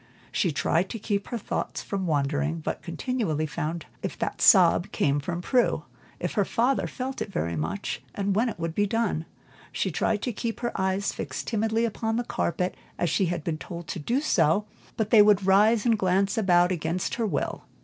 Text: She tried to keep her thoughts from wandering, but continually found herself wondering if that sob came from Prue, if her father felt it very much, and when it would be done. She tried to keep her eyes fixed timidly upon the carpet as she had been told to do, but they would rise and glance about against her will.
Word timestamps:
She 0.31 0.51
tried 0.51 0.89
to 0.89 0.97
keep 0.97 1.27
her 1.27 1.37
thoughts 1.37 1.83
from 1.83 2.07
wandering, 2.07 2.59
but 2.61 2.81
continually 2.81 3.45
found 3.45 3.83
herself 3.83 3.89
wondering 3.91 3.99
if 4.13 4.17
that 4.17 4.41
sob 4.41 4.91
came 4.91 5.19
from 5.19 5.43
Prue, 5.43 5.85
if 6.19 6.33
her 6.33 6.43
father 6.43 6.87
felt 6.87 7.21
it 7.21 7.31
very 7.31 7.55
much, 7.55 8.01
and 8.15 8.35
when 8.35 8.49
it 8.49 8.57
would 8.59 8.73
be 8.73 8.87
done. 8.87 9.25
She 9.71 9.91
tried 9.91 10.23
to 10.23 10.33
keep 10.33 10.61
her 10.61 10.71
eyes 10.75 11.13
fixed 11.13 11.45
timidly 11.45 11.85
upon 11.85 12.15
the 12.15 12.23
carpet 12.23 12.75
as 12.97 13.11
she 13.11 13.27
had 13.27 13.43
been 13.43 13.59
told 13.59 13.87
to 13.89 13.99
do, 13.99 14.23
but 14.97 15.11
they 15.11 15.21
would 15.21 15.45
rise 15.45 15.85
and 15.85 15.99
glance 15.99 16.35
about 16.35 16.71
against 16.71 17.13
her 17.13 17.27
will. 17.27 17.65